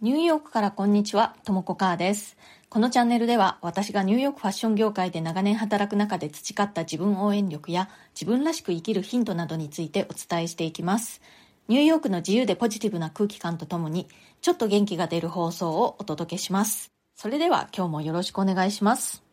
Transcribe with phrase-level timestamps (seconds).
[0.00, 2.36] ニューヨークからこんにちは、ともこかーです。
[2.68, 11.20] このチャンネルでは私がニューヨークファッション業界で長年働く中で培った自分応援力や自分らしく生きるヒントなどについてお伝えしていきます。
[11.66, 14.06] ニューヨークの自由でポジティブな空気感とともに
[14.40, 16.92] ちょっと元気が出る放送をお届けします。
[17.16, 19.24] それでは今日もよろしくお願いします。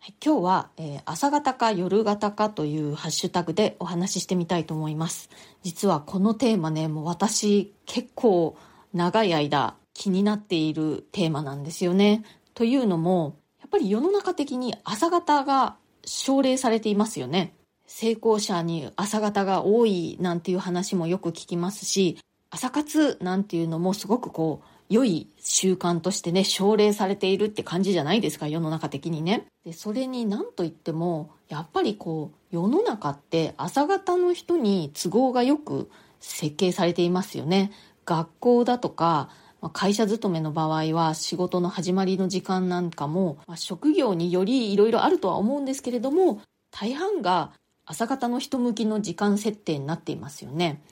[0.00, 5.28] はい、今日は、えー朝方か夜型かというハッシュタグでお話ししてみたいと思います。
[5.62, 8.56] 実はこのテーマね、もう私結構
[8.92, 12.24] 長い間気になっているテーマなんですよね。
[12.54, 17.54] というのも、やっぱり世の中的に朝方が奨励されていますよね。
[17.86, 22.18] 成功者に朝方が多いなんていう話もよく聞きますし、
[22.50, 29.46] 朝活なんていうのもすごくこう、良い習慣としてね、奨励されているって感じじゃないですか、世の中的にね。
[29.64, 37.72] で、それに何と言っても、やっぱりこう、世の中って朝方の人に都合がよく設計されていますよね。
[38.04, 39.30] 学校だとか、
[39.60, 47.52] まあ会社勤めの場合は仕事の始まりの時間なんかも、まあ職業によりいろいろあるとは思うんですけれども、大半が
[47.84, 50.82] 朝方の人向きの時間設定になっていますよね。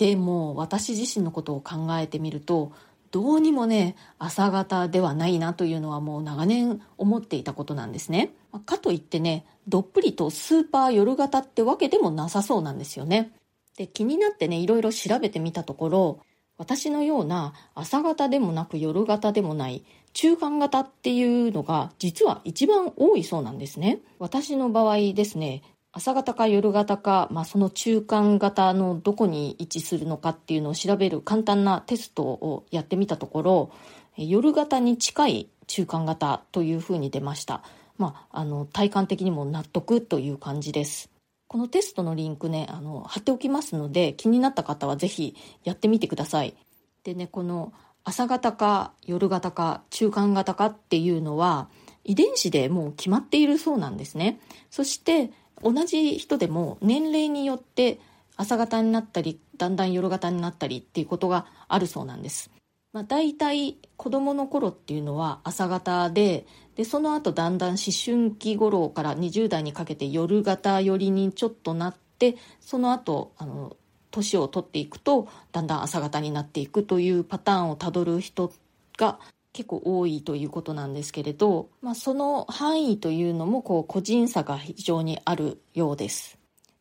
[0.00, 2.72] でも私自身のことを考えてみると
[3.10, 8.32] どうにもね朝方ではないなというのはもう長年思っていたことなんですね
[8.64, 13.32] かといってねどっぷりとスーパー夜型ってわけでもなさそうなんですよね
[13.76, 16.20] で気になってねいろいろ調べてみたところ
[16.60, 24.00] 私のような朝型でもなく夜型でもない中間型っていうのが実は一番多いそうなんですね。
[24.18, 33.72] 私の場合ですね朝型か夜型か、まあ、その中間型のどこに位置するのかっていうのを調べる簡単なテストをやってみたところ
[34.18, 37.62] 夜型に近い中間型というふうに出ました、
[37.96, 41.08] まあ、あの体感的にも納得という感じです。
[41.50, 45.34] このテストのリンクねあの貼っておきますので気になった方はぜひ
[45.64, 46.54] やってみてください。
[47.02, 47.72] でねこの
[48.04, 51.68] 朝型か夜型か中間型かっていうのは
[52.04, 54.38] 遺伝子でもう決まっているそうなんですね。
[54.70, 57.98] そして同じ人でも年齢によって
[58.36, 62.52] 朝型になったりだんだん夜型になったりっていうことがあるそうなんです、
[62.92, 66.46] まあ、大体子供の頃っていうのは朝型で
[66.80, 73.76] でその後だんだん思春期頃から20代にかけて夜型寄りにちょっとなってその後あの
[74.10, 78.50] 年を取っていくとだんだん朝型になっていくというパターンをたどる人
[78.96, 79.18] が
[79.52, 86.38] 結構多いということなんですけれど、まあ、その範囲というのもこう個人差が非常にあるようです。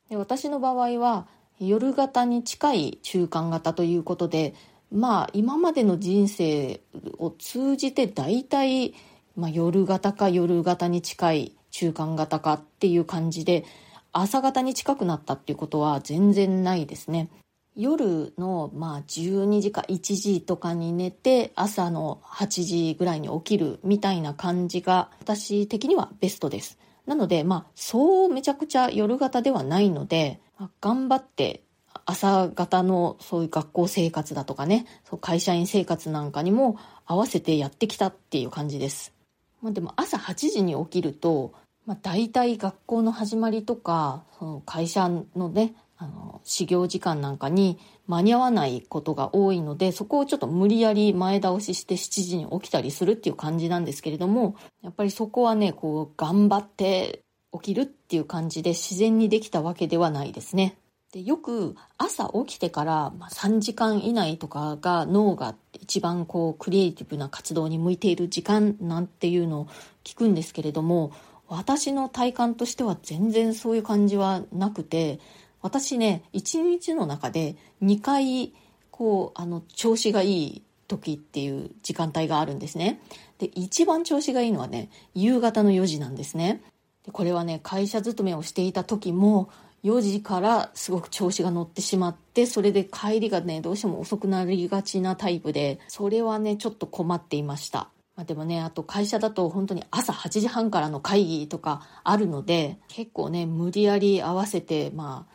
[0.10, 1.28] で私の場合は
[1.60, 4.56] 夜型に近い中間型ということで
[4.94, 6.80] まあ今までの人生
[7.18, 8.94] を通じて大体、
[9.40, 13.66] まあ、夜型か夜型に近い中間型かっていう感じで
[14.12, 17.30] 朝型に近くなったっていうことは全然ないですね。
[17.76, 26.78] 夜のまあ12時か1時とかに寝て朝の8時ぐらいに起きるみたいな感じが私的にはベストです。
[27.06, 30.42] なのでまあそうめちゃくちゃ夜型ではないので、
[30.82, 31.64] 頑張って
[32.06, 39.14] 朝型のそういう学校生活だとかねそう会社員生活なんかにも合わせてやってきたっていう感じです、
[39.62, 41.54] まあ、でも朝8時に起きると、
[41.86, 47.78] まあ、大体学校の始まりとかその会社のねあの始業時間なんかに
[48.08, 57.22] 間に合わないことが多いのでそこをちょっと無理やり前倒しして7時に起きたりするっていう感じなんですけれどもやっぱりそこはねこう頑張って
[57.52, 60.78] 起きるっていう感じで自然にできたわけではないですね。
[61.12, 69.68] でよく朝起きてから3時間以内とかが脳が一番こうクリエイティブな活動に向いている時間なんていうのを
[70.04, 71.12] 聞くんですけれども
[71.48, 75.20] 私の体感としては全然そういう感じはなくて
[75.62, 78.54] 私ね1日の中で2回
[78.92, 83.00] こうあの調子がいい時っていう時間帯があるんですね。
[83.38, 86.62] で一番調子がいいのはね夕方の4時なんですね。
[87.06, 89.50] でこれはね会社勤めをしていた時も
[89.84, 97.90] 4時からすごく調子が乗ってしまってそれで帰りがねどうしても遅くなりがちなタイプでそれはねちょっと困っていました。
[98.16, 105.26] まあ、でもねあと会社だと本当に朝8時半からの会議とかあるので結構ね無理やり合わせてま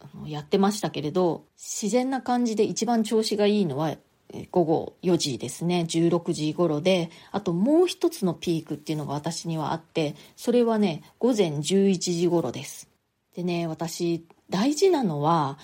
[0.00, 3.96] ああのやってましたけれど自然な感じで一番調子がいいのは
[4.50, 5.84] 午後4時ですね。
[5.88, 12.91] 16時頃であともう一つのピークっていうのが私にはあってそれはね午前11時頃です。
[13.34, 15.58] でね私大事なのは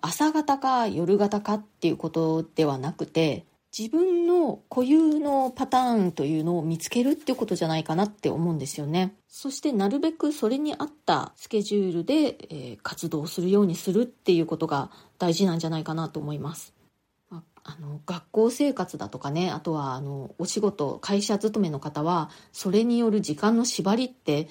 [0.00, 3.46] 朝方か夜型かっていうことではなくて
[3.76, 9.14] 自分の固有のパターンというのを見つけるっていうことじゃないかなって思うんですよね。
[9.28, 16.74] そしてなるべくそれに合ったスケジュールで、えー活動するようにするっていうことが大事なんじゃないかなと思います。
[17.62, 24.48] あの学校生活だとかねあとはあのお仕事会社勤めの方はそれによる時間の縛りって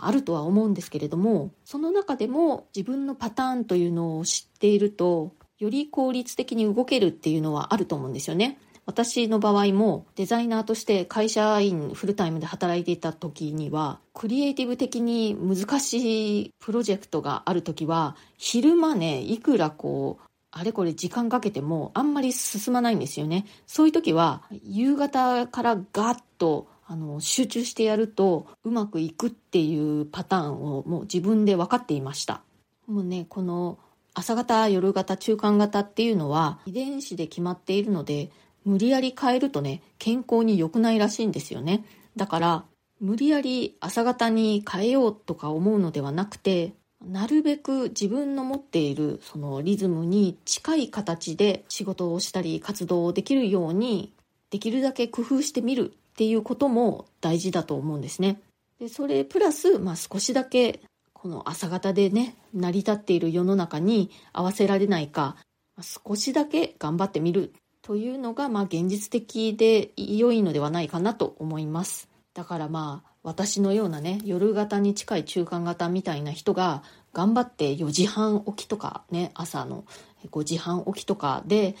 [0.00, 8.58] あるとは思うんですけれどもその中でも自分のパターンというのを知っているとより効率的に動けるっていうのはあると思うんですよね。
[8.86, 32.42] 私の場合もデザイナーとして会社員フルタイムで働いていた時にはクリエイティブ的に難しいプロジェクトがある時は昼間ねいくらこうあれこれ時間かけてもあんまり進まないんですよねそういう時は夕方からガッとあの集中してやるとうまくいくっていうパターンをもう自分で分かっていました
[32.86, 33.78] もうねこの
[34.14, 38.30] 朝型夜型中間型っていうのは遺伝子で決まっているので
[38.68, 41.86] 無理やり変えるとね、健康に良くないらしいんですよね。
[42.16, 42.64] だから、
[43.00, 54.12] 無理やり朝方に変えようとか思うのではなくて、なるべく自分の持っているそのリズムに近い形で仕事をしたり活動をできるように
[54.50, 58.40] できるだけ工夫してみるっていうことも大事だと思うんですね。
[58.80, 60.80] でそれプラス、まあ、少しだけ
[61.12, 65.36] この朝方でね成り立っている世の中に合わせられないか
[65.80, 72.08] 少しだけ頑張ってみるというのが、まあ、現実的で良いのではないかなと思います。
[72.34, 76.82] だからまあ、私のようなね、夜型に近い中間型みたいな人が、
[77.12, 79.84] 頑張って4時半起きとかね、朝の
[80.30, 81.76] 5時半起きとかで、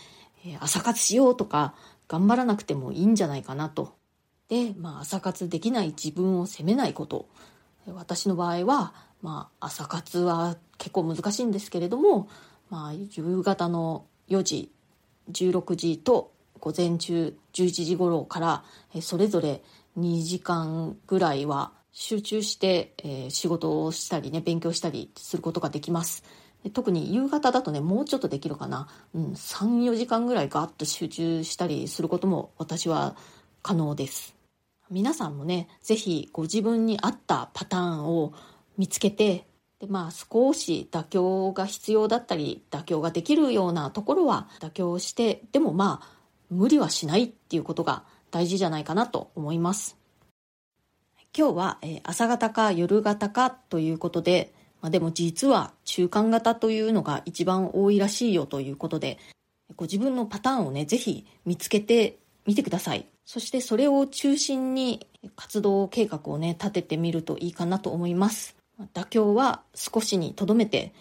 [0.60, 1.74] 朝活しようとか、
[2.08, 3.97] 頑張らなくてもいいんじゃないかなと。
[4.48, 7.28] で、まあ、朝活できない自分を責めないこと。
[7.86, 8.92] 私の場合は、
[9.22, 12.28] まあ、朝活は結構難しいんですけれども、
[12.70, 14.72] まあ、夕方の4時
[15.30, 18.64] 16時と午前中11時頃から
[19.00, 19.62] それぞれ
[19.98, 26.22] 2時間ぐらいは集中して、え仕事をしたりね勉強したりすることができます。
[26.72, 33.16] 特に夕方だとねもうちょっとできるかな、うん、34時間ぐらいガッと集中したりすることも私は
[33.62, 34.37] 可能です。
[34.90, 38.32] 皆さんもね是非ご自分に合ったパターンを
[38.76, 39.46] 見つけて
[39.80, 46.18] でまあ少し妥協が必要だったり妥協ができるようなところは妥協してでもまあ
[46.50, 49.96] 無理はしないっていうことが大事じゃないかなと思います。
[51.36, 59.18] 今日は、え、朝型か夜型かということで、まあ、でも実は中間型というのが一番多いらしいよということで
[59.76, 62.18] ご自分のパターンをねぜひ見つけて
[62.48, 65.06] みてくださいそしてそれを中心に
[65.36, 68.56] 活動計画をね立ててみるといいかなと思います
[68.94, 70.94] 妥協は少しにとどめて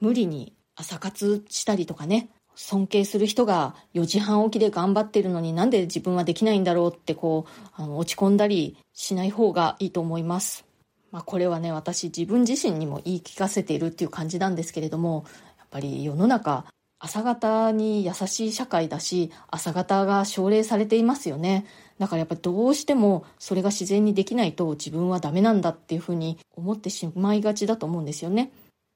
[0.00, 10.64] 無理に朝活したりとかね尊敬する人が4時半起きで頑張ってるのになんで自分はできないんだろうってこうあの落ち込んだりしない方がいいと思います。
[11.10, 15.24] まあ、これはね私自分自身にも言い聞かせているっていう感じなんですけれども
[15.58, 16.64] やっぱり世の中
[17.04, 21.66] 朝方に優しい社会だし朝方が奨励されていますよね
[21.98, 28.52] だからやっぱりどうしてもそれが自然にできないと自分はダメなんだっていうふうに思ってしまいがちだと思うんですよね。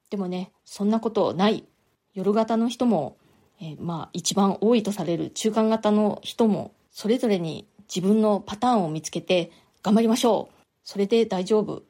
[0.09, 1.65] でもね、そんなことない。
[2.13, 3.17] 夜型の人も、
[3.61, 9.51] えー、まあ一番多いとされる中間型の人も、それぞれに自分のパターンを見つけて
[9.83, 10.55] 頑張りましょう。
[10.83, 11.83] それで大丈夫。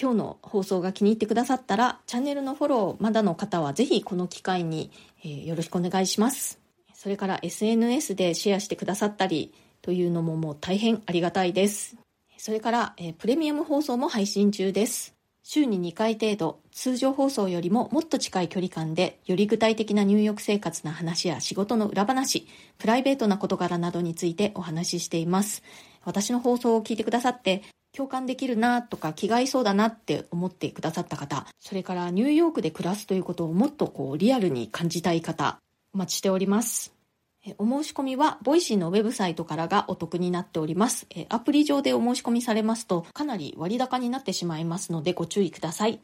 [0.00, 4.90] 今日の放送が気に入ってくださったら、チャンネルのフォローまだの方はぜひこの機会に、
[5.24, 6.60] えー、よろしくお願いします。
[6.92, 11.96] それから SNS でシェアしてくださったり、というのももう大変ありがたいです。
[12.36, 15.14] それから、えプレミアム放送も配信中です。
[15.42, 22.46] 週に2回程度、通常放送よりももっと近い距離感で、より具体的な入浴生活の話や仕事の裏話、
[22.78, 25.62] プライベートな事柄などについてお話ししています。
[26.04, 27.62] 私の放送を聞いてくださって、
[27.96, 35.58] 共感できるなとか気が合いそうだなって思ってくださった方、それからニューヨークで暮らすということをもっとこうリアルに感じたい方、
[35.94, 36.92] お待ちしております。
[37.58, 41.06] お申し込みは、 Voicyのウェブサイトからがお得になっております。
[41.28, 46.00] アプリ上でお申し込みされますと、かなり割高になってしまいますので、ご注意ください。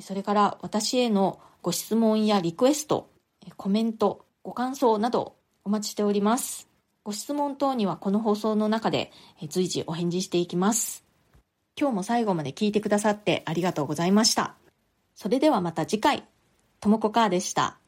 [0.00, 3.10] それから、私へのご質問やリクエスト、
[3.56, 6.66] コメント、ご感想などお待ちしております。
[7.04, 9.12] ご質問等にはこの放送の中で
[9.50, 11.03] 随時お返事していきます。
[11.76, 14.54] 今日も最後まで聞いてくださってありがとうございました。
[15.14, 16.24] それではまた次回、
[16.80, 17.78] ともこかーでした。